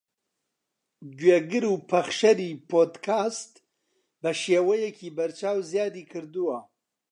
[1.19, 3.53] گوێگر و پەخشەری پۆدکاست
[4.21, 6.57] بەشێوەیەکی بەرچاو زیادی کردووە